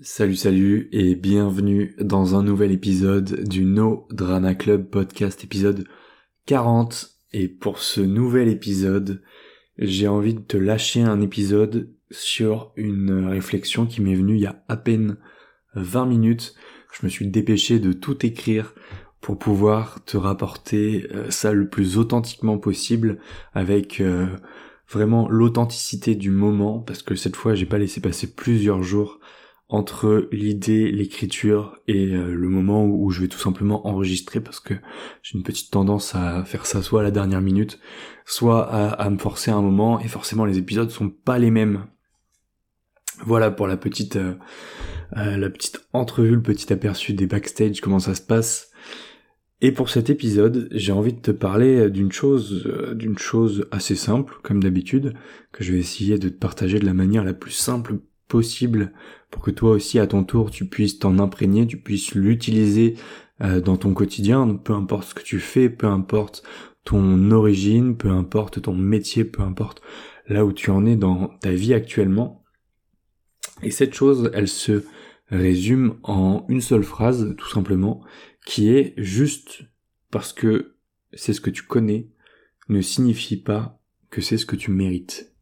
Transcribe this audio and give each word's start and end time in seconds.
Salut 0.00 0.34
salut 0.34 0.88
et 0.90 1.14
bienvenue 1.14 1.94
dans 2.00 2.34
un 2.34 2.42
nouvel 2.42 2.72
épisode 2.72 3.48
du 3.48 3.64
No 3.64 4.08
Drama 4.10 4.56
Club 4.56 4.90
podcast 4.90 5.44
épisode 5.44 5.86
40 6.46 7.10
et 7.32 7.46
pour 7.46 7.78
ce 7.78 8.00
nouvel 8.00 8.48
épisode 8.48 9.22
j'ai 9.78 10.08
envie 10.08 10.34
de 10.34 10.40
te 10.40 10.56
lâcher 10.56 11.02
un 11.02 11.20
épisode 11.20 11.94
sur 12.10 12.72
une 12.74 13.28
réflexion 13.28 13.86
qui 13.86 14.02
m'est 14.02 14.16
venue 14.16 14.34
il 14.34 14.40
y 14.40 14.46
a 14.46 14.64
à 14.66 14.76
peine 14.76 15.16
20 15.76 16.06
minutes. 16.06 16.56
Je 16.92 17.06
me 17.06 17.08
suis 17.08 17.28
dépêché 17.28 17.78
de 17.78 17.92
tout 17.92 18.26
écrire 18.26 18.74
pour 19.20 19.38
pouvoir 19.38 20.04
te 20.04 20.16
rapporter 20.16 21.06
euh, 21.14 21.30
ça 21.30 21.52
le 21.52 21.68
plus 21.68 21.98
authentiquement 21.98 22.58
possible 22.58 23.20
avec 23.52 24.00
euh, 24.00 24.26
vraiment 24.88 25.28
l'authenticité 25.28 26.16
du 26.16 26.32
moment 26.32 26.80
parce 26.80 27.04
que 27.04 27.14
cette 27.14 27.36
fois 27.36 27.54
j'ai 27.54 27.66
pas 27.66 27.78
laissé 27.78 28.00
passer 28.00 28.34
plusieurs 28.34 28.82
jours 28.82 29.20
entre 29.68 30.28
l'idée, 30.30 30.90
l'écriture 30.90 31.78
et 31.88 32.12
euh, 32.14 32.34
le 32.34 32.48
moment 32.48 32.84
où, 32.84 33.10
je 33.10 33.22
vais 33.22 33.28
tout 33.28 33.38
simplement 33.38 33.86
enregistrer 33.86 34.40
parce 34.40 34.60
que 34.60 34.74
j'ai 35.22 35.38
une 35.38 35.44
petite 35.44 35.70
tendance 35.70 36.14
à 36.14 36.44
faire 36.44 36.66
ça 36.66 36.82
soit 36.82 37.00
à 37.00 37.02
la 37.04 37.10
dernière 37.10 37.40
minute, 37.40 37.80
soit 38.26 38.62
à, 38.64 39.08
me 39.10 39.18
forcer 39.18 39.50
un 39.50 39.62
moment 39.62 40.00
et 40.00 40.08
forcément 40.08 40.44
les 40.44 40.58
épisodes 40.58 40.90
sont 40.90 41.08
pas 41.08 41.38
les 41.38 41.50
mêmes. 41.50 41.86
Voilà 43.24 43.50
pour 43.50 43.66
la 43.66 43.76
petite 43.76 44.16
euh, 44.16 44.34
euh, 45.16 45.36
la 45.36 45.48
petite 45.48 45.80
entrevue, 45.92 46.34
le 46.34 46.42
petit 46.42 46.72
aperçu 46.72 47.14
des 47.14 47.26
backstage, 47.26 47.80
comment 47.80 48.00
ça 48.00 48.14
se 48.14 48.22
passe. 48.22 48.70
Et 49.60 49.72
pour 49.72 49.88
cet 49.88 50.10
épisode, 50.10 50.68
j'ai 50.72 50.92
envie 50.92 51.14
de 51.14 51.20
te 51.20 51.30
parler 51.30 51.88
d'une 51.88 52.12
chose, 52.12 52.68
d'une 52.94 53.16
chose 53.16 53.66
assez 53.70 53.94
simple, 53.94 54.34
comme 54.42 54.62
d'habitude, 54.62 55.14
que 55.52 55.64
je 55.64 55.72
vais 55.72 55.78
essayer 55.78 56.18
de 56.18 56.28
te 56.28 56.34
partager 56.34 56.78
de 56.78 56.84
la 56.84 56.92
manière 56.92 57.24
la 57.24 57.32
plus 57.32 57.52
simple 57.52 58.00
possible 58.28 58.92
pour 59.30 59.42
que 59.42 59.50
toi 59.50 59.70
aussi 59.70 59.98
à 59.98 60.06
ton 60.06 60.24
tour 60.24 60.50
tu 60.50 60.66
puisses 60.66 60.98
t'en 60.98 61.18
imprégner, 61.18 61.66
tu 61.66 61.78
puisses 61.78 62.14
l'utiliser 62.14 62.96
euh, 63.40 63.60
dans 63.60 63.76
ton 63.76 63.94
quotidien, 63.94 64.54
peu 64.54 64.72
importe 64.72 65.08
ce 65.08 65.14
que 65.14 65.22
tu 65.22 65.40
fais, 65.40 65.68
peu 65.68 65.86
importe 65.86 66.42
ton 66.84 67.30
origine, 67.30 67.96
peu 67.96 68.10
importe 68.10 68.62
ton 68.62 68.74
métier, 68.74 69.24
peu 69.24 69.42
importe 69.42 69.82
là 70.28 70.44
où 70.44 70.52
tu 70.52 70.70
en 70.70 70.86
es 70.86 70.96
dans 70.96 71.28
ta 71.40 71.50
vie 71.50 71.74
actuellement. 71.74 72.44
Et 73.62 73.70
cette 73.70 73.94
chose, 73.94 74.30
elle 74.34 74.48
se 74.48 74.84
résume 75.30 75.98
en 76.02 76.44
une 76.48 76.60
seule 76.60 76.84
phrase, 76.84 77.34
tout 77.36 77.48
simplement, 77.48 78.04
qui 78.46 78.68
est 78.68 78.94
juste 78.96 79.62
parce 80.10 80.32
que 80.32 80.76
c'est 81.12 81.32
ce 81.32 81.40
que 81.40 81.50
tu 81.50 81.62
connais 81.62 82.08
ne 82.68 82.80
signifie 82.80 83.36
pas 83.36 83.80
que 84.10 84.20
c'est 84.20 84.38
ce 84.38 84.46
que 84.46 84.56
tu 84.56 84.70
mérites. 84.70 85.33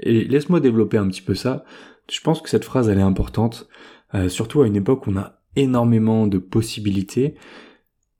Et 0.00 0.24
laisse-moi 0.24 0.60
développer 0.60 0.98
un 0.98 1.08
petit 1.08 1.22
peu 1.22 1.34
ça. 1.34 1.64
Je 2.10 2.20
pense 2.20 2.40
que 2.40 2.48
cette 2.48 2.64
phrase, 2.64 2.88
elle 2.88 2.98
est 2.98 3.02
importante, 3.02 3.68
euh, 4.14 4.28
surtout 4.28 4.62
à 4.62 4.66
une 4.66 4.76
époque 4.76 5.06
où 5.06 5.10
on 5.10 5.16
a 5.16 5.40
énormément 5.56 6.26
de 6.26 6.38
possibilités, 6.38 7.34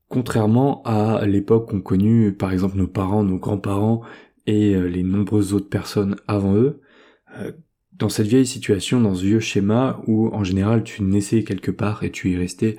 contrairement 0.09 0.83
à 0.85 1.27
l'époque 1.27 1.71
qu'ont 1.71 1.81
connu 1.81 2.33
par 2.33 2.53
exemple 2.53 2.77
nos 2.77 2.89
parents, 2.89 3.23
nos 3.23 3.39
grands-parents 3.39 4.03
et 4.47 4.75
euh, 4.75 4.87
les 4.87 5.03
nombreuses 5.03 5.53
autres 5.53 5.69
personnes 5.69 6.17
avant 6.27 6.55
eux. 6.55 6.81
Euh, 7.39 7.53
dans 7.93 8.09
cette 8.09 8.27
vieille 8.27 8.47
situation, 8.47 9.01
dans 9.01 9.15
ce 9.15 9.23
vieux 9.23 9.41
schéma 9.41 10.01
où 10.07 10.29
en 10.29 10.45
général 10.45 10.83
tu 10.83 11.03
naissais 11.03 11.45
quelque 11.45 11.71
part 11.71 12.03
et 12.05 12.11
tu 12.11 12.31
y 12.31 12.37
restais 12.37 12.77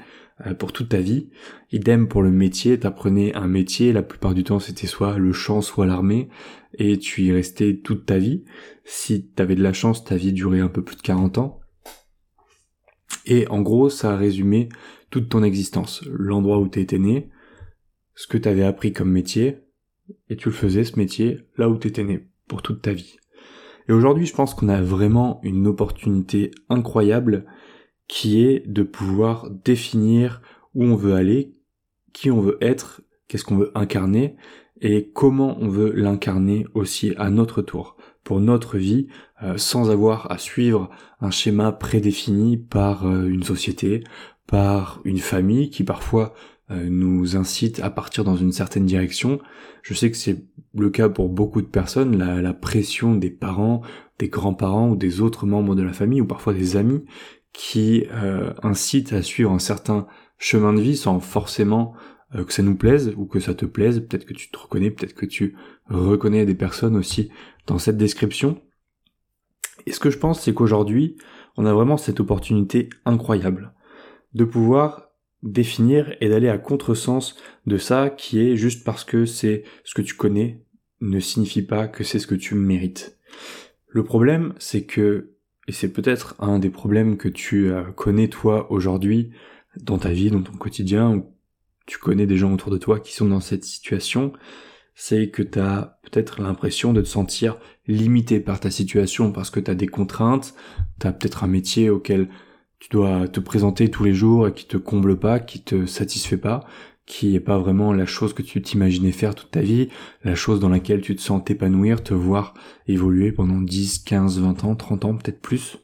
pour 0.60 0.72
toute 0.72 0.90
ta 0.90 1.00
vie. 1.00 1.30
Idem 1.72 2.08
pour 2.08 2.22
le 2.22 2.32
métier, 2.32 2.80
t'apprenais 2.80 3.34
un 3.36 3.48
métier, 3.48 3.92
la 3.92 4.04
plupart 4.04 4.34
du 4.34 4.44
temps 4.44 4.60
c'était 4.60 4.88
soit 4.88 5.18
le 5.18 5.34
chant, 5.34 5.62
soit 5.62 5.86
l'armée, 5.86 6.30
et 6.74 6.98
tu 6.98 7.24
y 7.24 7.32
restais 7.32 7.78
toute 7.84 8.06
ta 8.06 8.18
vie. 8.18 8.46
Si 8.86 9.28
t'avais 9.28 9.56
de 9.56 9.64
la 9.64 9.74
chance, 9.74 10.04
ta 10.04 10.16
vie 10.16 10.34
durait 10.34 10.60
un 10.60 10.68
peu 10.68 10.84
plus 10.84 10.96
de 10.96 11.02
40 11.02 11.38
ans. 11.40 11.60
Et 13.26 13.48
en 13.48 13.62
gros, 13.62 13.90
ça 13.90 14.14
a 14.14 14.18
résumé 14.18 14.70
toute 15.10 15.30
ton 15.30 15.44
existence. 15.44 16.04
L'endroit 16.12 16.60
où 16.60 16.68
t'étais 16.68 17.00
né, 17.00 17.30
ce 18.16 18.28
que 18.28 18.38
t'avais 18.38 18.64
appris 18.64 18.94
comme 18.94 19.12
métier, 19.12 19.60
et 20.30 20.38
tu 20.38 20.50
le 20.50 20.56
faisais 20.56 20.84
ce 20.84 20.98
métier 20.98 21.40
là 21.58 21.70
où 21.70 21.78
t'étais 21.78 22.04
né, 22.04 22.30
pour 22.48 22.62
toute 22.62 22.82
ta 22.82 22.94
vie. 22.94 23.18
Et 23.90 23.94
aujourd'hui, 23.94 24.26
je 24.26 24.34
pense 24.34 24.54
qu'on 24.54 24.70
a 24.70 24.82
vraiment 24.82 25.40
une 25.44 25.68
opportunité 25.68 26.52
incroyable 26.70 27.46
qui 28.08 28.46
est 28.46 28.68
de 28.68 28.84
pouvoir 28.84 29.50
définir 29.50 30.42
où 30.74 30.84
on 30.84 30.96
veut 30.96 31.14
aller, 31.14 31.54
qui 32.14 32.32
on 32.32 32.42
veut 32.42 32.58
être, 32.62 33.02
qu'est-ce 33.28 33.44
qu'on 33.44 33.58
veut 33.58 33.72
incarner 33.76 34.36
et 34.82 35.10
comment 35.14 35.58
on 35.60 35.70
veut 35.70 35.92
l'incarner 35.92 36.66
aussi 36.74 37.14
à 37.18 37.30
notre 37.30 37.62
tour 37.62 37.98
pour 38.24 38.40
notre 38.40 38.78
vie 38.78 39.08
euh, 39.42 39.58
sans 39.58 39.90
avoir 39.90 40.32
à 40.32 40.38
suivre 40.38 40.90
un 41.22 41.32
schéma 41.32 41.72
prédéfini 41.72 42.58
par 42.58 43.08
euh, 43.08 43.28
une 43.28 43.44
société, 43.44 44.04
par 44.46 45.02
une 45.04 45.20
famille 45.20 45.70
qui 45.70 45.84
parfois 45.84 46.34
euh, 46.70 46.88
nous 46.90 47.38
incite 47.38 47.80
à 47.80 47.90
partir 47.90 48.24
dans 48.24 48.36
une 48.36 48.52
certaine 48.52 48.86
direction. 48.86 49.40
Je 49.82 49.94
sais 49.94 50.12
que 50.12 50.18
c'est 50.18 50.44
le 50.76 50.90
cas 50.90 51.10
pour 51.10 51.30
beaucoup 51.30 51.62
de 51.62 51.68
personnes, 51.68 52.18
la, 52.18 52.42
la 52.42 52.54
pression 52.54 53.16
des 53.16 53.30
parents, 53.30 53.82
des 54.20 54.28
grands-parents 54.28 54.90
ou 54.90 54.96
des 54.96 55.22
autres 55.22 55.46
membres 55.46 55.76
de 55.76 55.84
la 55.84 55.94
famille 55.94 56.22
ou 56.22 56.28
parfois 56.28 56.54
des 56.54 56.76
amis 56.76 57.06
qui 57.58 58.06
euh, 58.12 58.54
incite 58.62 59.14
à 59.14 59.24
suivre 59.24 59.52
un 59.52 59.58
certain 59.58 60.06
chemin 60.38 60.74
de 60.74 60.80
vie 60.80 60.96
sans 60.96 61.20
forcément 61.20 61.96
euh, 62.36 62.44
que 62.44 62.54
ça 62.54 62.62
nous 62.62 62.76
plaise 62.76 63.16
ou 63.18 63.26
que 63.26 63.40
ça 63.40 63.56
te 63.56 63.66
plaise. 63.66 64.00
Peut-être 64.00 64.26
que 64.26 64.36
tu 64.36 64.52
te 64.52 64.60
reconnais, 64.60 64.92
peut-être 64.92 65.16
que 65.16 65.26
tu 65.26 65.56
reconnais 65.90 66.46
des 66.46 66.54
personnes 66.54 66.96
aussi 66.96 67.32
dans 67.66 67.80
cette 67.80 67.98
description. 67.98 68.62
Et 69.88 69.92
ce 69.92 70.00
que 70.00 70.12
je 70.12 70.20
pense, 70.20 70.40
c'est 70.40 70.54
qu'aujourd'hui, 70.54 71.18
on 71.58 71.66
a 71.66 71.74
vraiment 71.74 71.98
cette 71.98 72.20
opportunité 72.20 72.90
incroyable 73.06 73.74
de 74.36 74.46
pouvoir 74.46 75.10
définir 75.42 76.16
et 76.22 76.30
d'aller 76.30 76.50
à 76.50 76.60
contresens 76.60 77.38
de 77.66 77.80
ça 77.80 78.12
qui 78.12 78.40
est 78.40 78.56
juste 78.56 78.84
parce 78.84 79.04
que 79.04 79.26
c'est 79.26 79.64
ce 79.84 79.96
que 79.96 80.04
tu 80.04 80.14
connais 80.14 80.62
ne 81.02 81.20
signifie 81.20 81.64
pas 81.64 81.88
que 81.88 82.04
c'est 82.04 82.20
ce 82.20 82.28
que 82.28 82.36
tu 82.36 82.54
mérites. 82.54 83.18
Le 83.88 84.04
problème, 84.04 84.54
c'est 84.60 84.84
que 84.84 85.37
et 85.68 85.72
c'est 85.72 85.92
peut-être 85.92 86.36
un 86.40 86.60
des 86.60 86.70
problèmes 86.70 87.18
que 87.18 87.28
tu 87.28 87.72
euh, 87.72 87.84
connais 87.96 88.30
toi 88.30 88.72
aujourd'hui 88.72 89.32
dans 89.82 89.98
ta 89.98 90.10
vie, 90.10 90.32
dans 90.32 90.42
ton 90.42 90.54
quotidien, 90.54 91.12
où 91.12 91.34
tu 91.86 91.98
connais 91.98 92.26
des 92.26 92.38
gens 92.38 92.54
autour 92.54 92.72
de 92.72 92.78
toi 92.78 93.00
qui 93.00 93.14
sont 93.14 93.28
dans 93.28 93.40
cette 93.40 93.64
situation, 93.64 94.34
c'est 94.96 95.30
que 95.30 95.44
tu 95.44 95.60
as 95.60 96.00
peut-être 96.04 96.42
l'impression 96.42 96.94
de 96.94 97.02
te 97.02 97.08
sentir 97.08 97.58
limité 97.86 98.40
par 98.40 98.60
ta 98.60 98.72
situation 98.72 99.32
parce 99.32 99.50
que 99.50 99.60
tu 99.60 99.70
as 99.70 99.76
des 99.76 99.88
contraintes, 99.88 100.56
tu 101.00 101.08
peut-être 101.08 101.44
un 101.44 101.48
métier 101.48 101.90
auquel 101.90 102.30
tu 102.80 102.90
dois 102.90 103.28
te 103.28 103.40
présenter 103.40 103.90
tous 103.90 104.04
les 104.04 104.14
jours 104.14 104.48
et 104.48 104.54
qui 104.54 104.66
te 104.66 104.78
comble 104.78 105.20
pas, 105.20 105.40
qui 105.40 105.62
te 105.64 105.86
satisfait 105.86 106.38
pas, 106.38 106.66
qui 107.08 107.36
est 107.36 107.40
pas 107.40 107.58
vraiment 107.58 107.94
la 107.94 108.06
chose 108.06 108.34
que 108.34 108.44
tu 108.44 108.62
t'imaginais 108.62 109.14
faire 109.14 109.34
toute 109.34 109.50
ta 109.50 109.62
vie, 109.62 109.88
la 110.24 110.36
chose 110.36 110.60
dans 110.60 110.70
laquelle 110.70 111.02
tu 111.02 111.16
te 111.16 111.22
sens 111.22 111.44
t'épanouir, 111.44 112.04
te 112.04 112.14
voir 112.14 112.54
évoluer 112.86 113.32
pendant 113.32 113.62
10, 113.62 114.00
15, 114.00 114.40
20 114.42 114.66
ans, 114.66 114.76
30 114.76 115.06
ans, 115.06 115.16
peut-être 115.16 115.42
plus. 115.42 115.78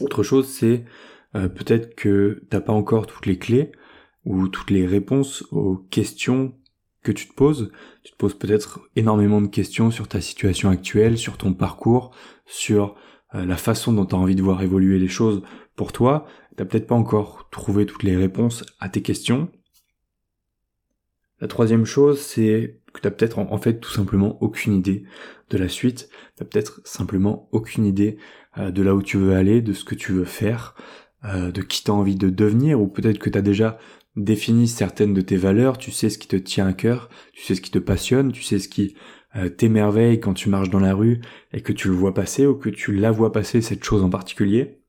Autre 0.00 0.22
chose, 0.22 0.48
c'est 0.48 0.86
euh, 1.36 1.48
peut-être 1.48 1.94
que 1.94 2.42
t'as 2.48 2.62
pas 2.62 2.72
encore 2.72 3.06
toutes 3.06 3.26
les 3.26 3.38
clés 3.38 3.72
ou 4.24 4.48
toutes 4.48 4.70
les 4.70 4.86
réponses 4.86 5.44
aux 5.52 5.76
questions 5.76 6.54
que 7.02 7.12
tu 7.12 7.28
te 7.28 7.34
poses. 7.34 7.70
Tu 8.02 8.12
te 8.12 8.16
poses 8.16 8.38
peut-être 8.38 8.80
énormément 8.96 9.42
de 9.42 9.48
questions 9.48 9.90
sur 9.90 10.08
ta 10.08 10.22
situation 10.22 10.70
actuelle, 10.70 11.18
sur 11.18 11.36
ton 11.36 11.52
parcours, 11.52 12.14
sur 12.46 12.96
euh, 13.34 13.44
la 13.44 13.58
façon 13.58 13.92
dont 13.92 14.06
tu 14.06 14.14
as 14.14 14.18
envie 14.18 14.34
de 14.34 14.42
voir 14.42 14.62
évoluer 14.62 14.98
les 14.98 15.08
choses 15.08 15.42
pour 15.76 15.92
toi. 15.92 16.26
T'as 16.56 16.64
peut-être 16.64 16.86
pas 16.86 16.94
encore 16.94 17.48
trouvé 17.50 17.84
toutes 17.84 18.02
les 18.02 18.16
réponses 18.16 18.64
à 18.80 18.88
tes 18.88 19.02
questions. 19.02 19.50
La 21.40 21.48
troisième 21.48 21.86
chose, 21.86 22.20
c'est 22.20 22.80
que 22.92 23.00
tu 23.00 23.08
as 23.08 23.10
peut-être 23.10 23.38
en, 23.38 23.58
fait 23.58 23.80
tout 23.80 23.90
simplement 23.90 24.42
aucune 24.42 24.74
idée 24.74 25.04
de 25.48 25.58
la 25.58 25.68
suite, 25.68 26.10
tu 26.36 26.44
peut-être 26.44 26.80
simplement 26.84 27.48
aucune 27.52 27.86
idée 27.86 28.18
euh, 28.58 28.70
de 28.70 28.82
là 28.82 28.94
où 28.94 29.02
tu 29.02 29.16
veux 29.16 29.34
aller, 29.34 29.62
de 29.62 29.72
ce 29.72 29.84
que 29.84 29.94
tu 29.94 30.12
veux 30.12 30.24
faire, 30.24 30.74
euh, 31.24 31.50
de 31.50 31.62
qui 31.62 31.82
tu 31.82 31.90
as 31.90 31.94
envie 31.94 32.16
de 32.16 32.30
devenir, 32.30 32.80
ou 32.80 32.88
peut-être 32.88 33.18
que 33.18 33.30
tu 33.30 33.38
as 33.38 33.42
déjà 33.42 33.78
défini 34.16 34.68
certaines 34.68 35.14
de 35.14 35.20
tes 35.20 35.36
valeurs, 35.36 35.78
tu 35.78 35.92
sais 35.92 36.10
ce 36.10 36.18
qui 36.18 36.28
te 36.28 36.36
tient 36.36 36.66
à 36.66 36.72
cœur, 36.72 37.08
tu 37.32 37.42
sais 37.42 37.54
ce 37.54 37.60
qui 37.60 37.70
te 37.70 37.78
passionne, 37.78 38.32
tu 38.32 38.42
sais 38.42 38.58
ce 38.58 38.68
qui 38.68 38.94
euh, 39.36 39.48
t'émerveille 39.48 40.20
quand 40.20 40.34
tu 40.34 40.48
marches 40.48 40.70
dans 40.70 40.80
la 40.80 40.94
rue 40.94 41.20
et 41.52 41.62
que 41.62 41.72
tu 41.72 41.88
le 41.88 41.94
vois 41.94 42.12
passer 42.12 42.46
ou 42.46 42.56
que 42.56 42.68
tu 42.68 42.94
la 42.96 43.12
vois 43.12 43.32
passer, 43.32 43.62
cette 43.62 43.84
chose 43.84 44.02
en 44.02 44.10
particulier. 44.10 44.79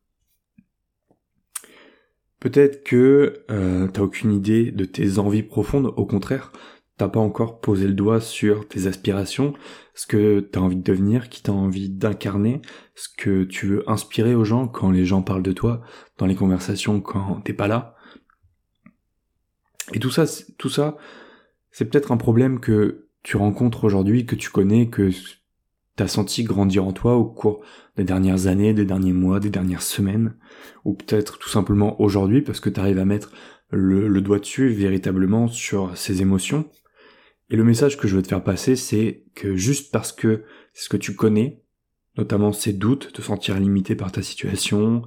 Peut-être 2.42 2.84
que 2.84 3.46
euh, 3.52 3.88
t'as 3.88 4.02
aucune 4.02 4.34
idée 4.34 4.72
de 4.72 4.84
tes 4.84 5.20
envies 5.20 5.44
profondes, 5.44 5.94
au 5.96 6.06
contraire, 6.08 6.52
t'as 6.98 7.08
pas 7.08 7.20
encore 7.20 7.62
posé 7.62 7.88
le 7.88 7.94
doigt 7.94 8.20
sur 8.20 8.68
tes 8.68 8.88
aspirations, 8.88 9.54
ce 9.94 10.08
que 10.08 10.40
t'as 10.40 10.60
envie 10.60 10.76
de 10.76 10.84
devenir, 10.84 11.30
qui 11.30 11.44
t'as 11.44 11.52
envie 11.52 11.90
d'incarner, 11.90 12.64
ce 12.96 13.10
que 13.16 13.44
tu 13.44 13.68
veux 13.68 13.90
inspirer 13.90 14.34
aux 14.34 14.44
gens 14.44 14.68
quand 14.68 14.90
les 14.90 15.06
gens 15.06 15.22
parlent 15.22 15.44
de 15.44 15.52
toi, 15.52 15.82
dans 16.18 16.26
les 16.26 16.36
conversations 16.36 17.00
quand 17.00 17.42
t'es 17.42 17.54
pas 17.54 17.68
là. 17.68 17.96
Et 19.94 20.00
tout 20.00 20.10
ça, 20.12 20.26
tout 20.58 20.70
ça, 20.70 20.98
c'est 21.70 21.86
peut-être 21.86 22.12
un 22.12 22.18
problème 22.18 22.60
que 22.60 23.08
tu 23.22 23.38
rencontres 23.38 23.84
aujourd'hui, 23.84 24.26
que 24.26 24.36
tu 24.36 24.50
connais, 24.50 24.90
que 24.90 25.12
t'as 26.02 26.08
senti 26.08 26.44
grandir 26.44 26.84
en 26.84 26.94
toi 26.94 27.16
au 27.16 27.26
cours 27.26 27.64
des 27.96 28.04
dernières 28.04 28.48
années, 28.48 28.74
des 28.74 28.86
derniers 28.86 29.14
mois, 29.14 29.40
des 29.40 29.52
dernières 29.52 29.84
semaines, 29.84 30.34
ou 30.84 30.96
peut-être 30.96 31.38
tout 31.38 31.48
simplement 31.48 32.02
aujourd'hui 32.02 32.42
parce 32.42 32.60
que 32.60 32.72
tu 32.72 32.80
arrives 32.80 32.98
à 32.98 33.06
mettre 33.06 33.32
le, 33.70 34.08
le, 34.08 34.22
doigt 34.22 34.40
dessus 34.40 34.70
véritablement 34.70 35.48
sur 35.48 35.96
ces 35.96 36.24
émotions. 36.24 36.68
Et 37.52 37.56
le 37.56 37.64
message 37.64 37.98
que 37.98 38.08
je 38.08 38.16
veux 38.16 38.24
te 38.24 38.30
faire 38.30 38.44
passer, 38.44 38.76
c'est 38.76 39.26
que 39.36 39.56
juste 39.56 39.92
parce 39.92 40.12
que 40.12 40.44
c'est 40.74 40.86
ce 40.86 40.90
que 40.90 40.98
tu 40.98 41.16
connais, 41.16 41.62
notamment 42.18 42.52
ces 42.52 42.74
doutes, 42.74 43.14
te 43.14 43.22
sentir 43.22 43.60
limité 43.60 43.96
par 43.96 44.12
ta 44.12 44.24
situation, 44.24 45.04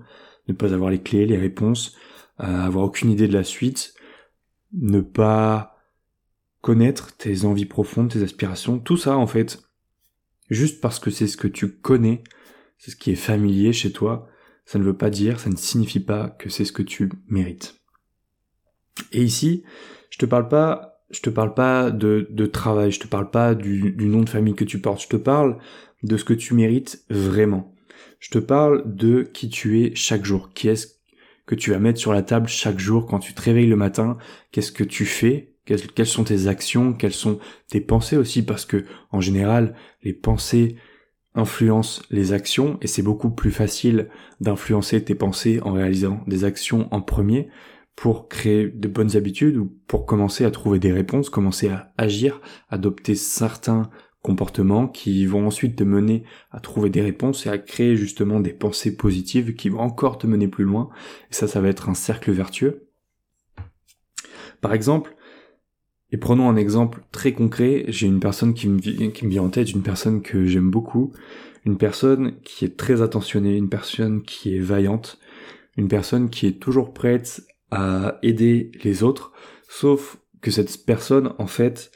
ne 0.47 0.55
pas 0.55 0.75
avoir 0.75 0.91
les 0.91 1.03
clés, 1.03 1.27
les 1.27 1.39
réponses, 1.39 1.97
euh, 2.39 2.45
avoir 2.45 2.85
aucune 2.85 3.11
idée 3.11 3.27
de 3.27 3.33
la 3.33 3.43
suite, 3.43 3.95
ne 4.73 5.01
pas 5.01 5.75
connaître 6.61 7.17
tes 7.17 7.47
envies 7.47 7.67
profondes, 7.67 8.11
tes 8.11 8.23
aspirations, 8.23 8.79
tout 8.79 8.97
ça 8.97 9.17
en 9.17 9.27
fait, 9.27 9.65
juste 10.51 10.81
parce 10.81 10.99
que 10.99 11.11
c'est 11.11 11.27
ce 11.27 11.37
que 11.37 11.49
tu 11.49 11.77
connais, 11.77 12.23
c'est 12.79 12.91
ce 12.91 12.97
qui 12.97 13.11
est 13.11 13.17
familier 13.17 13.73
chez 13.73 13.93
toi, 13.93 14.29
ça 14.65 14.79
ne 14.79 14.85
veut 14.85 14.97
pas 14.97 15.11
dire, 15.11 15.41
ça 15.41 15.51
ne 15.51 15.57
signifie 15.57 16.01
pas 16.01 16.31
que 16.31 16.49
c'est 16.49 16.65
ce 16.65 16.73
que 16.73 16.83
tu 16.83 17.11
mérites. 17.29 17.77
Et 19.13 19.23
ici, 19.23 19.65
je 20.11 20.19
te 20.19 20.27
parle 20.27 20.49
pas 20.49 20.95
je 21.11 21.21
te 21.21 21.31
parle 21.31 21.55
pas 21.55 21.91
de, 21.91 22.47
travail, 22.47 22.91
je 22.91 23.01
te 23.01 23.07
parle 23.07 23.31
pas 23.31 23.55
du, 23.55 23.93
du, 23.93 24.07
nom 24.07 24.23
de 24.23 24.29
famille 24.29 24.55
que 24.55 24.65
tu 24.65 24.81
portes, 24.81 25.03
je 25.03 25.09
te 25.09 25.17
parle 25.17 25.59
de 26.03 26.17
ce 26.17 26.25
que 26.25 26.35
tu 26.35 26.55
mérites 26.55 27.05
vraiment. 27.09 27.75
Je 28.19 28.31
te 28.31 28.39
parle 28.39 28.83
de 28.87 29.23
qui 29.23 29.49
tu 29.49 29.83
es 29.83 29.95
chaque 29.95 30.25
jour, 30.25 30.51
qui 30.55 30.69
est-ce 30.69 30.89
que 31.47 31.55
tu 31.55 31.71
vas 31.71 31.79
mettre 31.79 32.01
sur 32.01 32.13
la 32.13 32.23
table 32.23 32.49
chaque 32.49 32.79
jour 32.79 33.07
quand 33.07 33.19
tu 33.19 33.35
te 33.35 33.43
réveilles 33.43 33.69
le 33.69 33.77
matin, 33.77 34.17
qu'est-ce 34.51 34.73
que 34.73 34.85
tu 34.85 35.05
fais, 35.05 35.54
quelles, 35.65 36.07
sont 36.07 36.25
tes 36.25 36.47
actions, 36.47 36.93
quelles 36.93 37.13
sont 37.13 37.39
tes 37.69 37.81
pensées 37.81 38.17
aussi, 38.17 38.43
parce 38.43 38.65
que 38.65 38.85
en 39.11 39.21
général, 39.21 39.75
les 40.03 40.13
pensées 40.13 40.77
influencent 41.35 42.03
les 42.11 42.33
actions 42.33 42.79
et 42.81 42.87
c'est 42.87 43.03
beaucoup 43.03 43.31
plus 43.31 43.51
facile 43.51 44.09
d'influencer 44.41 45.03
tes 45.03 45.15
pensées 45.15 45.61
en 45.63 45.73
réalisant 45.73 46.21
des 46.27 46.45
actions 46.45 46.89
en 46.93 47.01
premier 47.01 47.49
pour 47.97 48.29
créer 48.29 48.69
de 48.69 48.89
bonnes 48.89 49.17
habitudes 49.17 49.57
ou 49.57 49.73
pour 49.87 50.07
commencer 50.07 50.45
à 50.45 50.51
trouver 50.51 50.79
des 50.79 50.93
réponses, 50.93 51.31
commencer 51.31 51.69
à 51.69 51.93
agir, 51.97 52.41
adopter 52.69 53.15
certains 53.15 53.91
comportements 54.23 54.89
qui 54.89 55.27
vont 55.27 55.47
ensuite 55.47 55.77
te 55.77 55.85
mener 55.85 56.25
à 56.51 56.59
trouver 56.59 56.89
des 56.89 57.03
réponses 57.03 57.47
et 57.47 57.51
à 57.51 57.59
créer 57.59 57.95
justement 57.95 58.41
des 58.41 58.55
pensées 58.55 58.97
positives 58.97 59.55
qui 59.55 59.69
vont 59.69 59.81
encore 59.81 60.19
te 60.19 60.27
mener 60.27 60.49
plus 60.49 60.65
loin. 60.65 60.89
Et 61.31 61.35
ça, 61.35 61.47
ça 61.47 61.61
va 61.61 61.69
être 61.69 61.89
un 61.89 61.95
cercle 61.95 62.33
vertueux. 62.33 62.89
Par 64.61 64.73
exemple, 64.73 65.15
et 66.15 66.17
prenons 66.17 66.49
un 66.49 66.55
exemple 66.55 67.03
très 67.11 67.33
concret, 67.33 67.87
j'ai 67.89 68.07
une 68.07 68.21
personne 68.21 68.55
qui 68.55 68.69
me, 68.69 68.79
vient 68.79 69.43
en 69.43 69.49
tête, 69.49 69.73
une 69.73 69.83
personne 69.83 70.23
que 70.23 70.47
j'aime 70.47 70.71
beaucoup, 70.71 71.13
une 71.65 71.77
personne 71.77 72.39
qui 72.45 72.65
est 72.65 72.77
très 72.77 73.03
attentionnée, 73.03 73.57
une 73.57 73.69
personne 73.69 74.23
qui 74.23 74.55
est 74.55 74.61
vaillante, 74.61 75.19
une 75.77 75.89
personne 75.89 76.31
qui 76.31 76.47
est 76.47 76.61
toujours 76.61 76.95
prête 76.95 77.43
à 77.73 78.21
aider 78.23 78.71
les 78.85 79.03
autres, 79.03 79.33
sauf 79.69 80.19
que 80.41 80.53
cette 80.53 80.87
personne, 80.87 81.33
en 81.39 81.49
fait, 81.49 81.91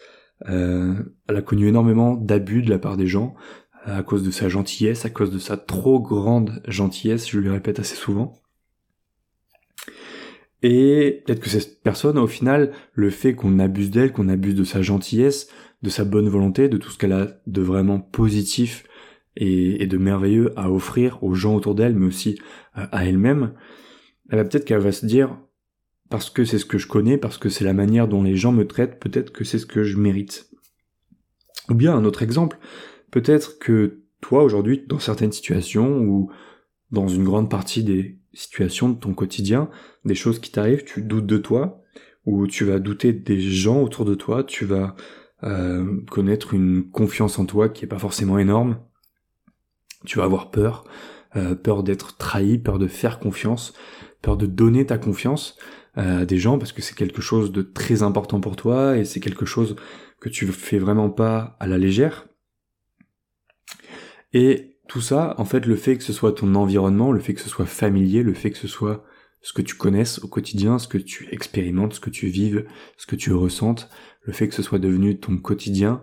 euh, 0.49 0.97
elle 1.29 1.37
a 1.37 1.43
connu 1.43 1.69
énormément 1.69 2.17
d'abus 2.17 2.63
de 2.63 2.71
la 2.71 2.81
part 2.81 2.97
des 2.97 3.07
gens 3.07 3.37
à 3.85 4.03
cause 4.03 4.25
de 4.25 4.33
sa 4.33 4.49
gentillesse, 4.49 5.05
à 5.05 5.11
cause 5.11 5.31
de 5.31 5.39
sa 5.39 5.57
trop 5.57 6.01
grande 6.01 6.61
gentillesse, 6.67 7.31
je 7.31 7.39
le 7.39 7.53
répète 7.53 7.79
assez 7.79 7.95
souvent. 7.95 8.33
Et 10.63 11.23
peut-être 11.25 11.41
que 11.41 11.49
cette 11.51 11.83
personne, 11.83 12.19
au 12.19 12.27
final, 12.27 12.73
le 12.93 13.11
fait 13.11 13.35
qu'on 13.35 13.59
abuse 13.59 13.91
d'elle, 13.91 14.13
qu'on 14.13 14.29
abuse 14.29 14.55
de 14.55 14.65
sa 14.65 14.83
gentillesse, 14.83 15.49
de 15.83 15.91
sa 15.91 16.05
bonne 16.05 16.29
volonté, 16.29 16.69
de 16.69 16.77
tout 16.77 16.91
ce 16.91 16.99
qu'elle 16.99 17.13
a 17.13 17.29
de 17.47 17.63
vraiment 17.63 18.01
positif 18.01 18.85
et, 19.37 19.87
de 19.87 19.99
merveilleux 19.99 20.53
à 20.59 20.71
offrir 20.71 21.23
aux 21.23 21.35
gens 21.35 21.55
autour 21.55 21.77
d'elle, 21.77 21.95
mais 21.95 22.07
aussi 22.07 22.41
à 22.75 23.07
elle-même, 23.07 23.53
elle 24.31 24.39
va 24.39 24.45
peut-être 24.45 24.65
qu'elle 24.65 24.81
va 24.81 24.91
se 24.91 25.07
dire, 25.07 25.39
parce 26.11 26.29
que 26.29 26.45
c'est 26.45 26.59
ce 26.59 26.65
que 26.65 26.79
je 26.79 26.89
connais, 26.89 27.19
parce 27.19 27.39
que 27.39 27.49
c'est 27.49 27.65
la 27.65 27.73
manière 27.73 28.09
dont 28.09 28.23
les 28.23 28.37
gens 28.37 28.53
me 28.53 28.67
traitent, 28.67 28.99
peut-être 28.99 29.33
que 29.33 29.45
c'est 29.45 29.59
ce 29.59 29.67
que 29.67 29.85
je 29.85 29.97
mérite. 29.97 30.51
Ou 31.71 31.75
bien 31.75 31.95
un 31.95 32.05
autre 32.05 32.23
exemple, 32.23 32.59
peut-être 33.11 33.59
que 33.59 34.03
toi 34.21 34.43
aujourd'hui, 34.43 34.85
dans 34.87 34.99
certaines 34.99 35.33
situations 35.33 36.01
ou 36.01 36.31
dans 36.91 37.07
une 37.07 37.25
grande 37.25 37.51
partie 37.51 37.85
des 37.85 38.19
situations 38.33 38.89
de 38.89 38.99
ton 38.99 39.15
quotidien, 39.15 39.71
des 40.05 40.15
choses 40.15 40.39
qui 40.39 40.51
t'arrivent, 40.51 40.85
tu 40.85 41.03
doutes 41.03 41.27
de 41.27 41.39
toi, 41.39 41.83
ou 42.27 42.47
tu 42.47 42.65
vas 42.65 42.79
douter 42.79 43.13
des 43.13 43.41
gens 43.41 43.83
autour 43.83 44.05
de 44.05 44.15
toi, 44.15 44.45
tu 44.45 44.65
vas 44.65 44.95
euh, 45.45 46.01
connaître 46.11 46.53
une 46.55 46.91
confiance 46.91 47.39
en 47.39 47.47
toi 47.47 47.69
qui 47.69 47.85
est 47.85 47.89
pas 47.89 47.99
forcément 47.99 48.39
énorme, 48.39 48.81
tu 50.05 50.19
vas 50.19 50.25
avoir 50.25 50.51
peur, 50.51 50.85
euh, 51.37 51.55
peur 51.55 51.83
d'être 51.83 52.17
trahi, 52.17 52.59
peur 52.59 52.79
de 52.79 52.87
faire 52.87 53.19
confiance, 53.19 53.73
peur 54.23 54.37
de 54.37 54.47
donner 54.47 54.87
ta 54.87 54.99
confiance, 54.99 55.57
euh, 55.97 56.25
des 56.25 56.39
gens 56.39 56.59
parce 56.59 56.73
que 56.73 56.83
c'est 56.83 56.95
quelque 56.95 57.23
chose 57.23 57.51
de 57.51 57.63
très 57.63 58.03
important 58.03 58.41
pour 58.41 58.57
toi 58.57 58.97
et 58.97 59.05
c'est 59.05 59.21
quelque 59.21 59.47
chose 59.47 59.77
que 60.21 60.29
tu 60.29 60.47
fais 60.47 60.79
vraiment 60.79 61.11
pas 61.11 61.57
à 61.61 61.67
la 61.67 61.79
légère. 61.79 62.27
Et 64.33 64.68
tout 64.89 65.01
ça, 65.03 65.35
en 65.39 65.45
fait, 65.45 65.67
le 65.67 65.77
fait 65.77 65.99
que 65.99 66.03
ce 66.03 66.13
soit 66.13 66.33
ton 66.33 66.55
environnement, 66.55 67.13
le 67.13 67.21
fait 67.21 67.35
que 67.35 67.41
ce 67.41 67.49
soit 67.49 67.67
familier, 67.67 68.23
le 68.23 68.35
fait 68.35 68.51
que 68.51 68.59
ce 68.59 68.67
soit 68.67 69.05
ce 69.43 69.53
que 69.53 69.63
tu 69.63 69.77
connaisses 69.77 70.19
au 70.21 70.29
quotidien, 70.29 70.79
ce 70.79 70.89
que 70.89 70.99
tu 70.99 71.29
expérimentes, 71.31 71.95
ce 71.95 72.01
que 72.01 72.11
tu 72.11 72.27
vives, 72.27 72.67
ce 72.97 73.07
que 73.07 73.15
tu 73.15 73.33
ressentes, 73.33 73.89
le 74.23 74.33
fait 74.33 74.49
que 74.49 74.55
ce 74.55 74.63
soit 74.63 74.79
devenu 74.79 75.21
ton 75.21 75.37
quotidien, 75.37 76.03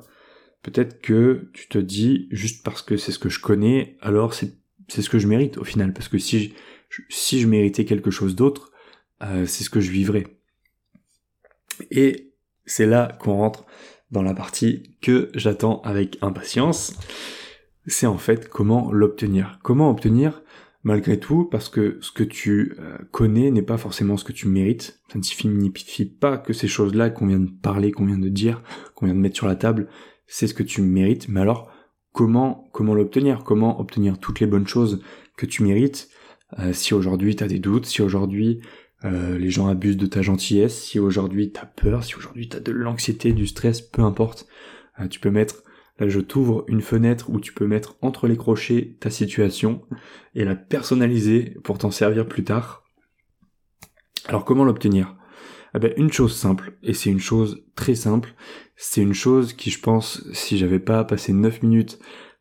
peut-être 0.61 1.01
que 1.01 1.49
tu 1.53 1.67
te 1.67 1.77
dis 1.77 2.27
juste 2.31 2.63
parce 2.63 2.81
que 2.81 2.95
c'est 2.95 3.11
ce 3.11 3.19
que 3.19 3.29
je 3.29 3.39
connais, 3.39 3.97
alors 4.01 4.33
c'est 4.33 4.51
ce 4.88 5.09
que 5.09 5.19
je 5.19 5.27
mérite 5.27 5.57
au 5.57 5.63
final, 5.63 5.91
parce 5.91 6.07
que 6.07 6.19
si 6.19 6.53
je, 6.89 7.47
méritais 7.47 7.85
quelque 7.85 8.11
chose 8.11 8.35
d'autre, 8.35 8.71
euh, 9.23 9.45
c'est 9.47 9.63
ce 9.63 9.69
que 9.69 9.81
je 9.81 9.91
vivrai. 9.91 10.27
Et 11.89 12.33
c'est 12.65 12.85
là 12.85 13.17
qu'on 13.19 13.33
rentre 13.33 13.65
dans 14.11 14.21
la 14.21 14.33
partie 14.33 14.95
que 15.01 15.31
j'attends 15.33 15.81
avec 15.81 16.17
impatience. 16.21 16.93
C'est 17.87 18.07
en 18.07 18.17
fait 18.17 18.49
comment 18.49 18.91
l'obtenir. 18.91 19.59
Comment 19.63 19.89
obtenir 19.89 20.41
malgré 20.85 21.19
tout, 21.19 21.45
parce 21.45 21.67
que 21.67 21.97
ce 21.99 22.11
que 22.11 22.23
tu 22.23 22.75
euh, 22.79 22.97
connais 23.11 23.49
n'est 23.49 23.63
pas 23.63 23.77
forcément 23.77 24.17
ce 24.17 24.23
que 24.23 24.31
tu 24.31 24.47
mérites. 24.47 25.01
Ça 25.11 25.17
ne 25.17 25.23
signifie 25.23 26.05
pas 26.05 26.37
que 26.37 26.53
ces 26.53 26.67
choses-là 26.67 27.09
qu'on 27.09 27.25
vient 27.25 27.39
de 27.39 27.49
parler, 27.49 27.91
qu'on 27.91 28.05
vient 28.05 28.19
de 28.19 28.29
dire, 28.29 28.61
qu'on 28.93 29.07
vient 29.07 29.15
de 29.15 29.19
mettre 29.19 29.35
sur 29.35 29.47
la 29.47 29.55
table, 29.55 29.87
c'est 30.27 30.45
ce 30.45 30.53
que 30.53 30.61
tu 30.61 30.81
mérites. 30.83 31.27
Mais 31.27 31.41
alors, 31.41 31.71
comment 32.11 32.69
comment 32.71 32.93
l'obtenir? 32.93 33.43
Comment 33.43 33.79
obtenir 33.79 34.19
toutes 34.19 34.39
les 34.39 34.47
bonnes 34.47 34.67
choses 34.67 35.01
que 35.38 35.47
tu 35.47 35.63
mérites? 35.63 36.09
Euh, 36.59 36.71
Si 36.71 36.93
aujourd'hui 36.93 37.35
tu 37.35 37.43
as 37.43 37.47
des 37.47 37.59
doutes, 37.59 37.88
si 37.88 38.03
aujourd'hui 38.03 38.61
euh, 39.03 39.38
les 39.38 39.50
gens 39.50 39.67
abusent 39.67 39.98
de 39.98 40.05
ta 40.05 40.21
gentillesse, 40.21 40.83
si 40.83 41.00
aujourd'hui 41.00 41.51
t'as 41.51 41.65
peur, 41.65 42.03
si 42.03 42.15
aujourd'hui 42.15 42.48
t'as 42.48 42.60
de 42.60 42.71
l'anxiété, 42.71 43.33
du 43.33 43.48
stress, 43.48 43.81
peu 43.81 44.03
importe, 44.03 44.48
euh, 45.00 45.07
tu 45.07 45.19
peux 45.19 45.31
mettre, 45.31 45.63
là 45.99 46.09
je 46.09 46.19
t'ouvre 46.19 46.65
une 46.67 46.81
fenêtre 46.81 47.29
où 47.29 47.39
tu 47.39 47.53
peux 47.53 47.67
mettre 47.67 47.95
entre 48.01 48.27
les 48.27 48.37
crochets 48.37 48.97
ta 48.99 49.09
situation 49.09 49.81
et 50.33 50.43
la 50.43 50.55
personnaliser 50.55 51.57
pour 51.63 51.77
t'en 51.77 51.91
servir 51.91 52.27
plus 52.27 52.43
tard. 52.43 52.83
Alors 54.27 54.45
comment 54.45 54.63
l'obtenir? 54.63 55.15
Eh 55.75 55.79
ben, 55.79 55.93
une 55.97 56.11
chose 56.11 56.33
simple, 56.33 56.77
et 56.83 56.93
c'est 56.93 57.09
une 57.09 57.19
chose 57.19 57.65
très 57.75 57.95
simple, 57.95 58.33
c'est 58.77 59.01
une 59.01 59.13
chose 59.13 59.51
qui 59.51 59.69
je 59.69 59.81
pense, 59.81 60.23
si 60.31 60.57
j'avais 60.57 60.79
pas 60.79 61.03
passé 61.03 61.33
9 61.33 61.63
minutes 61.63 61.99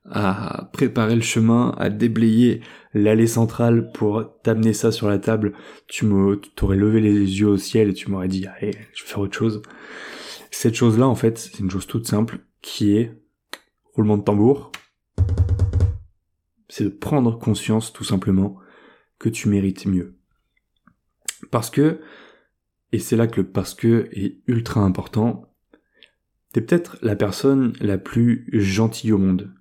à 0.09 0.71
préparer 0.73 1.17
le 1.17 1.23
chemin, 1.23 1.75
à 1.79 1.91
déblayer 1.91 2.61
l'allée 2.93 3.27
centrale 3.27 3.91
pour 3.93 4.25
t'amener 4.43 4.73
ça 4.73 4.93
sur 4.93 5.09
la 5.09 5.19
table, 5.19 5.55
tu 5.89 6.07
t'aurais 6.55 6.77
levé 6.77 7.01
les 7.01 7.13
yeux 7.13 7.49
au 7.49 7.57
ciel 7.57 7.89
et 7.89 7.95
tu 7.95 8.11
m'aurais 8.11 8.29
dit, 8.29 8.47
allez, 8.47 8.73
je 8.95 9.03
vais 9.03 9.09
faire 9.09 9.21
autre 9.21 9.37
chose. 9.37 9.63
Cette 10.51 10.75
chose-là, 10.75 11.09
en 11.09 11.15
fait, 11.15 11.39
c'est 11.39 11.59
une 11.59 11.71
chose 11.71 11.87
toute 11.87 12.07
simple 12.07 12.39
qui 12.63 12.97
est 12.97 13.19
roulement 13.95 14.17
de 14.17 14.23
tambour. 14.23 14.73
C'est 16.69 16.85
de 16.85 16.89
prendre 16.89 17.39
conscience, 17.39 17.93
tout 17.93 18.05
simplement, 18.05 18.59
que 19.19 19.29
tu 19.29 19.49
mérites 19.49 19.87
mieux. 19.87 20.17
Parce 21.51 21.71
que, 21.71 22.01
et 22.93 22.99
c'est 22.99 23.17
là 23.17 23.27
que 23.27 23.41
le 23.41 23.49
parce 23.49 23.75
que 23.75 24.09
est 24.13 24.39
ultra 24.47 24.81
important, 24.81 25.55
t'es 26.53 26.61
peut-être 26.61 26.99
la 27.03 27.17
personne 27.17 27.75
la 27.81 27.99
plus 27.99 28.49
gentille 28.53 29.13
au 29.13 29.19
monde 29.19 29.55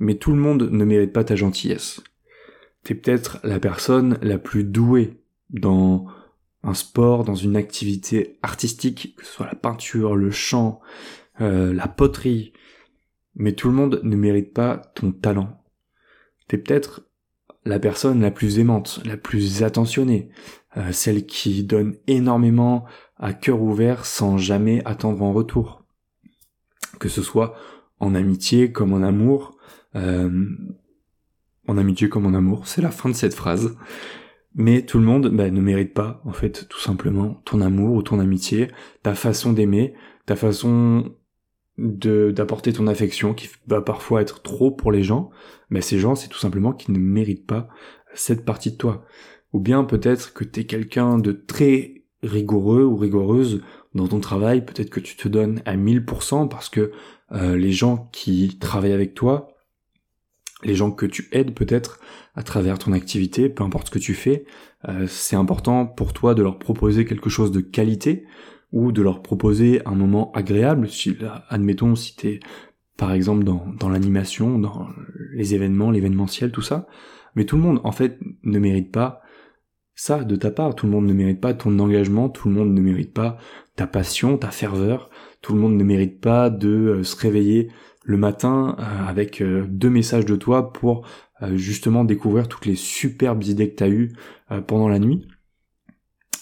mais 0.00 0.14
tout 0.14 0.32
le 0.32 0.38
monde 0.38 0.68
ne 0.72 0.84
mérite 0.84 1.12
pas 1.12 1.22
ta 1.22 1.36
gentillesse. 1.36 2.02
T'es 2.82 2.94
peut-être 2.94 3.38
la 3.44 3.60
personne 3.60 4.18
la 4.22 4.38
plus 4.38 4.64
douée 4.64 5.20
dans 5.50 6.06
un 6.62 6.74
sport, 6.74 7.24
dans 7.24 7.34
une 7.34 7.56
activité 7.56 8.38
artistique, 8.42 9.14
que 9.16 9.24
ce 9.24 9.32
soit 9.32 9.46
la 9.46 9.54
peinture, 9.54 10.16
le 10.16 10.30
chant, 10.30 10.80
euh, 11.40 11.72
la 11.72 11.86
poterie, 11.86 12.52
mais 13.34 13.52
tout 13.52 13.68
le 13.68 13.74
monde 13.74 14.00
ne 14.02 14.16
mérite 14.16 14.52
pas 14.52 14.78
ton 14.94 15.12
talent. 15.12 15.62
T'es 16.48 16.58
peut-être 16.58 17.02
la 17.64 17.78
personne 17.78 18.20
la 18.20 18.30
plus 18.30 18.58
aimante, 18.58 19.00
la 19.04 19.16
plus 19.16 19.62
attentionnée, 19.62 20.30
euh, 20.76 20.92
celle 20.92 21.26
qui 21.26 21.62
donne 21.64 21.96
énormément 22.06 22.84
à 23.16 23.32
cœur 23.32 23.60
ouvert 23.60 24.06
sans 24.06 24.38
jamais 24.38 24.82
attendre 24.84 25.22
en 25.22 25.32
retour. 25.32 25.84
Que 26.98 27.08
ce 27.08 27.22
soit 27.22 27.54
en 27.98 28.14
amitié 28.14 28.72
comme 28.72 28.92
en 28.92 29.02
amour, 29.02 29.56
euh, 29.94 30.46
en 31.68 31.78
amitié 31.78 32.08
comme 32.08 32.26
en 32.26 32.34
amour. 32.34 32.66
C'est 32.66 32.82
la 32.82 32.90
fin 32.90 33.08
de 33.08 33.14
cette 33.14 33.34
phrase. 33.34 33.76
Mais 34.54 34.82
tout 34.82 34.98
le 34.98 35.04
monde 35.04 35.28
bah, 35.28 35.48
ne 35.50 35.60
mérite 35.60 35.94
pas, 35.94 36.20
en 36.24 36.32
fait, 36.32 36.66
tout 36.68 36.80
simplement, 36.80 37.34
ton 37.44 37.60
amour 37.60 37.94
ou 37.94 38.02
ton 38.02 38.18
amitié, 38.18 38.68
ta 39.02 39.14
façon 39.14 39.52
d'aimer, 39.52 39.94
ta 40.26 40.34
façon 40.34 41.14
d'apporter 41.78 42.72
ton 42.72 42.86
affection 42.86 43.32
qui 43.32 43.48
va 43.66 43.80
parfois 43.80 44.20
être 44.20 44.42
trop 44.42 44.70
pour 44.70 44.92
les 44.92 45.02
gens, 45.02 45.30
mais 45.70 45.80
ces 45.80 45.98
gens, 45.98 46.14
c'est 46.14 46.28
tout 46.28 46.38
simplement 46.38 46.72
qu'ils 46.72 46.94
ne 46.94 46.98
méritent 46.98 47.46
pas 47.46 47.68
cette 48.14 48.44
partie 48.44 48.72
de 48.72 48.76
toi. 48.76 49.04
Ou 49.52 49.60
bien 49.60 49.84
peut-être 49.84 50.32
que 50.32 50.44
t'es 50.44 50.64
quelqu'un 50.64 51.18
de 51.18 51.32
très 51.32 52.04
rigoureux 52.22 52.84
ou 52.84 52.96
rigoureuse 52.96 53.62
dans 53.94 54.08
ton 54.08 54.20
travail, 54.20 54.64
peut-être 54.64 54.90
que 54.90 55.00
tu 55.00 55.16
te 55.16 55.26
donnes 55.26 55.62
à 55.64 55.76
1000% 55.76 56.48
parce 56.48 56.68
que 56.68 56.92
euh, 57.32 57.56
les 57.56 57.72
gens 57.72 58.08
qui 58.12 58.58
travaillent 58.58 58.92
avec 58.92 59.14
toi, 59.14 59.56
les 60.62 60.74
gens 60.74 60.90
que 60.90 61.06
tu 61.06 61.28
aides 61.32 61.54
peut-être 61.54 62.00
à 62.34 62.42
travers 62.42 62.78
ton 62.78 62.92
activité, 62.92 63.48
peu 63.48 63.64
importe 63.64 63.86
ce 63.86 63.92
que 63.92 63.98
tu 63.98 64.14
fais, 64.14 64.44
euh, 64.88 65.06
c'est 65.08 65.36
important 65.36 65.86
pour 65.86 66.12
toi 66.12 66.34
de 66.34 66.42
leur 66.42 66.58
proposer 66.58 67.04
quelque 67.04 67.30
chose 67.30 67.50
de 67.50 67.60
qualité 67.60 68.26
ou 68.72 68.92
de 68.92 69.02
leur 69.02 69.22
proposer 69.22 69.82
un 69.86 69.94
moment 69.94 70.30
agréable. 70.32 70.88
Si, 70.88 71.16
admettons 71.48 71.94
si 71.94 72.16
t'es 72.16 72.40
par 72.96 73.12
exemple 73.12 73.44
dans, 73.44 73.66
dans 73.78 73.88
l'animation, 73.88 74.58
dans 74.58 74.88
les 75.32 75.54
événements, 75.54 75.90
l'événementiel, 75.90 76.52
tout 76.52 76.62
ça. 76.62 76.86
Mais 77.34 77.44
tout 77.44 77.56
le 77.56 77.62
monde 77.62 77.80
en 77.84 77.92
fait 77.92 78.18
ne 78.42 78.58
mérite 78.58 78.92
pas 78.92 79.22
ça 79.94 80.24
de 80.24 80.36
ta 80.36 80.50
part. 80.50 80.74
Tout 80.74 80.86
le 80.86 80.92
monde 80.92 81.06
ne 81.06 81.12
mérite 81.12 81.40
pas 81.40 81.54
ton 81.54 81.78
engagement, 81.78 82.28
tout 82.28 82.48
le 82.48 82.54
monde 82.54 82.72
ne 82.72 82.80
mérite 82.80 83.12
pas 83.12 83.38
ta 83.76 83.86
passion, 83.86 84.38
ta 84.38 84.50
ferveur. 84.50 85.10
Tout 85.42 85.54
le 85.54 85.60
monde 85.60 85.76
ne 85.76 85.84
mérite 85.84 86.20
pas 86.20 86.50
de 86.50 86.68
euh, 86.68 87.04
se 87.04 87.16
réveiller 87.16 87.70
le 88.04 88.16
matin 88.16 88.76
euh, 88.78 89.06
avec 89.06 89.40
euh, 89.42 89.66
deux 89.68 89.90
messages 89.90 90.24
de 90.26 90.36
toi 90.36 90.72
pour 90.72 91.06
justement 91.54 92.04
découvrir 92.04 92.48
toutes 92.48 92.66
les 92.66 92.74
superbes 92.74 93.44
idées 93.44 93.70
que 93.70 93.76
tu 93.76 93.84
as 93.84 93.88
eues 93.88 94.12
pendant 94.66 94.88
la 94.88 94.98
nuit. 94.98 95.26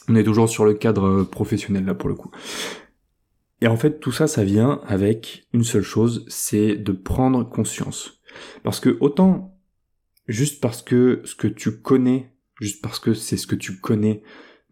On 0.08 0.14
est 0.14 0.24
toujours 0.24 0.48
sur 0.48 0.64
le 0.64 0.74
cadre 0.74 1.24
professionnel 1.24 1.84
là 1.84 1.94
pour 1.94 2.08
le 2.08 2.14
coup. 2.14 2.30
Et 3.60 3.66
en 3.66 3.76
fait 3.76 4.00
tout 4.00 4.12
ça 4.12 4.26
ça 4.26 4.44
vient 4.44 4.80
avec 4.86 5.46
une 5.52 5.64
seule 5.64 5.82
chose, 5.82 6.24
c'est 6.28 6.76
de 6.76 6.92
prendre 6.92 7.48
conscience. 7.48 8.20
Parce 8.62 8.80
que 8.80 8.96
autant 9.00 9.58
juste 10.26 10.60
parce 10.60 10.82
que 10.82 11.22
ce 11.24 11.34
que 11.34 11.48
tu 11.48 11.80
connais 11.80 12.32
juste 12.60 12.82
parce 12.82 12.98
que 12.98 13.14
c'est 13.14 13.36
ce 13.36 13.46
que 13.46 13.56
tu 13.56 13.80
connais 13.80 14.22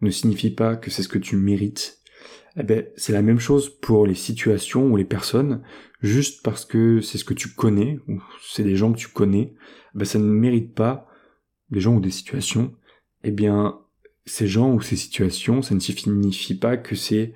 ne 0.01 0.09
signifie 0.09 0.51
pas 0.51 0.75
que 0.75 0.91
c'est 0.91 1.03
ce 1.03 1.07
que 1.07 1.17
tu 1.17 1.35
mérites. 1.35 1.99
Eh 2.57 2.63
ben, 2.63 2.85
c'est 2.95 3.13
la 3.13 3.21
même 3.21 3.39
chose 3.39 3.69
pour 3.69 4.07
les 4.07 4.15
situations 4.15 4.87
ou 4.87 4.97
les 4.97 5.05
personnes. 5.05 5.61
Juste 6.01 6.43
parce 6.43 6.65
que 6.65 7.01
c'est 7.01 7.17
ce 7.17 7.23
que 7.23 7.33
tu 7.33 7.49
connais, 7.49 7.99
ou 8.07 8.21
c'est 8.41 8.63
des 8.63 8.75
gens 8.75 8.91
que 8.91 8.97
tu 8.97 9.07
connais, 9.07 9.53
eh 9.95 9.97
ben, 9.97 10.05
ça 10.05 10.19
ne 10.19 10.25
mérite 10.25 10.73
pas, 10.73 11.07
des 11.69 11.79
gens 11.79 11.95
ou 11.95 11.99
des 11.99 12.11
situations, 12.11 12.73
eh 13.23 13.31
bien, 13.31 13.79
ces 14.27 14.47
gens 14.47 14.71
ou 14.73 14.81
ces 14.81 14.95
situations, 14.95 15.61
ça 15.61 15.73
ne 15.73 15.79
signifie 15.79 16.55
pas 16.55 16.77
que 16.77 16.95
c'est 16.95 17.33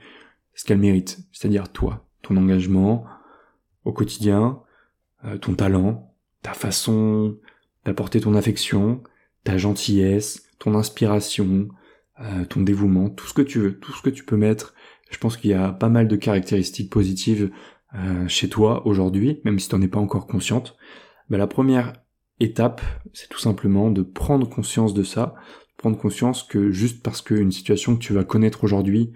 ce 0.54 0.66
qu'elles 0.66 0.78
méritent. 0.78 1.20
C'est-à-dire 1.32 1.70
toi, 1.70 2.06
ton 2.22 2.38
engagement 2.38 3.06
au 3.86 3.94
quotidien, 3.94 4.62
euh, 5.26 5.38
ton 5.38 5.56
talent, 5.56 6.14
ta 6.44 6.54
façon 6.54 7.38
d'apporter 7.86 8.22
ton 8.22 8.36
affection, 8.36 9.02
ta 9.44 9.58
gentillesse, 9.58 10.44
ton 10.60 10.76
inspiration, 10.76 11.70
euh, 12.20 12.46
ton 12.46 12.62
dévouement, 12.62 13.10
tout 13.10 13.26
ce 13.26 13.34
que 13.34 13.42
tu 13.42 13.60
veux, 13.60 13.80
tout 13.80 13.94
ce 13.94 14.02
que 14.02 14.10
tu 14.10 14.24
peux 14.24 14.38
mettre. 14.38 14.76
Je 15.10 15.18
pense 15.18 15.38
qu'il 15.38 15.50
y 15.50 15.56
a 15.56 15.72
pas 15.72 15.90
mal 15.90 16.08
de 16.08 16.16
caractéristiques 16.16 16.92
positives 16.92 17.52
euh, 17.96 18.28
chez 18.28 18.50
toi 18.50 18.86
aujourd'hui, 18.86 19.42
même 19.44 19.60
si 19.60 19.70
tu 19.70 19.76
n'en 19.76 19.82
es 19.82 19.88
pas 19.88 20.00
encore 20.00 20.28
consciente. 20.28 20.78
Mais 21.30 21.38
la 21.38 21.48
première 21.48 21.94
étape, 22.40 22.82
c'est 23.14 23.30
tout 23.30 23.40
simplement 23.40 23.92
de 23.92 24.02
prendre 24.02 24.48
conscience 24.48 24.94
de 24.94 25.04
ça, 25.04 25.36
prendre 25.82 25.98
conscience 25.98 26.44
que 26.44 26.72
juste 26.72 27.02
parce 27.02 27.24
qu'une 27.24 27.52
situation 27.52 27.96
que 27.96 28.04
tu 28.04 28.14
vas 28.14 28.24
connaître 28.24 28.64
aujourd'hui 28.64 29.12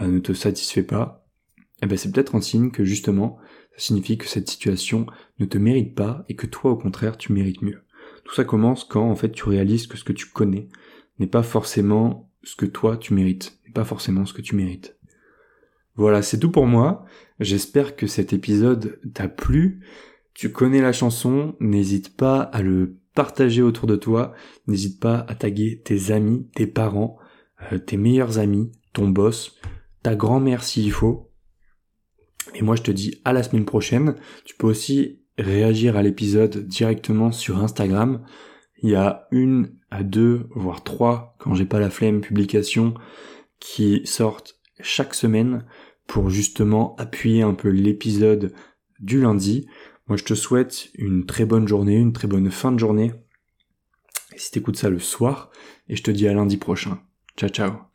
euh, 0.00 0.06
ne 0.06 0.20
te 0.20 0.32
satisfait 0.32 0.84
pas, 0.84 1.26
eh 1.82 1.86
ben 1.86 1.98
c'est 1.98 2.12
peut-être 2.12 2.36
un 2.36 2.40
signe 2.40 2.70
que 2.70 2.84
justement, 2.84 3.38
ça 3.72 3.80
signifie 3.80 4.16
que 4.16 4.26
cette 4.26 4.48
situation 4.48 5.06
ne 5.40 5.46
te 5.46 5.58
mérite 5.58 5.96
pas 5.96 6.24
et 6.28 6.36
que 6.36 6.46
toi 6.46 6.70
au 6.70 6.76
contraire 6.76 7.18
tu 7.18 7.32
mérites 7.32 7.60
mieux. 7.60 7.82
Tout 8.24 8.34
ça 8.34 8.44
commence 8.44 8.84
quand 8.84 9.10
en 9.10 9.16
fait 9.16 9.32
tu 9.32 9.48
réalises 9.48 9.88
que 9.88 9.98
ce 9.98 10.04
que 10.04 10.12
tu 10.12 10.26
connais 10.26 10.68
n'est 11.18 11.26
pas 11.26 11.42
forcément 11.42 12.30
ce 12.44 12.54
que 12.54 12.66
toi 12.66 12.96
tu 12.96 13.12
mérites, 13.12 13.58
n'est 13.66 13.72
pas 13.72 13.84
forcément 13.84 14.26
ce 14.26 14.32
que 14.32 14.42
tu 14.42 14.54
mérites. 14.54 14.96
Voilà, 15.96 16.22
c'est 16.22 16.38
tout 16.38 16.52
pour 16.52 16.66
moi. 16.66 17.04
J'espère 17.40 17.96
que 17.96 18.06
cet 18.06 18.32
épisode 18.32 19.00
t'a 19.12 19.28
plu. 19.28 19.84
Tu 20.34 20.52
connais 20.52 20.82
la 20.82 20.92
chanson, 20.92 21.56
n'hésite 21.58 22.16
pas 22.16 22.42
à 22.42 22.62
le 22.62 22.96
partager 23.16 23.62
autour 23.62 23.88
de 23.88 23.96
toi, 23.96 24.32
n'hésite 24.68 25.00
pas 25.00 25.26
à 25.26 25.34
taguer 25.34 25.82
tes 25.84 26.12
amis, 26.12 26.46
tes 26.54 26.68
parents, 26.68 27.18
euh, 27.72 27.78
tes 27.78 27.96
meilleurs 27.96 28.38
amis, 28.38 28.70
ton 28.92 29.08
boss, 29.08 29.56
ta 30.04 30.14
grand-mère 30.14 30.62
s'il 30.62 30.92
faut. 30.92 31.32
Et 32.54 32.62
moi 32.62 32.76
je 32.76 32.82
te 32.82 32.92
dis 32.92 33.20
à 33.24 33.32
la 33.32 33.42
semaine 33.42 33.64
prochaine. 33.64 34.14
Tu 34.44 34.54
peux 34.54 34.68
aussi 34.68 35.22
réagir 35.38 35.96
à 35.96 36.02
l'épisode 36.02 36.66
directement 36.68 37.32
sur 37.32 37.58
Instagram. 37.58 38.24
Il 38.82 38.90
y 38.90 38.94
a 38.94 39.26
une 39.32 39.74
à 39.90 40.02
deux, 40.02 40.48
voire 40.54 40.84
trois, 40.84 41.34
quand 41.38 41.54
j'ai 41.54 41.64
pas 41.64 41.80
la 41.80 41.90
flemme, 41.90 42.20
publications 42.20 42.94
qui 43.58 44.02
sortent 44.04 44.60
chaque 44.80 45.14
semaine 45.14 45.64
pour 46.06 46.30
justement 46.30 46.94
appuyer 46.96 47.42
un 47.42 47.54
peu 47.54 47.68
l'épisode 47.68 48.52
du 49.00 49.20
lundi. 49.20 49.66
Moi 50.06 50.16
je 50.16 50.24
te 50.24 50.34
souhaite 50.34 50.90
une 50.94 51.26
très 51.26 51.44
bonne 51.44 51.66
journée, 51.66 51.96
une 51.96 52.12
très 52.12 52.28
bonne 52.28 52.50
fin 52.50 52.72
de 52.72 52.78
journée. 52.78 53.12
Si 54.36 54.50
t'écoutes 54.50 54.76
ça 54.76 54.90
le 54.90 54.98
soir, 54.98 55.50
et 55.88 55.96
je 55.96 56.02
te 56.02 56.10
dis 56.10 56.28
à 56.28 56.34
lundi 56.34 56.56
prochain. 56.56 57.00
Ciao 57.36 57.50
ciao 57.50 57.85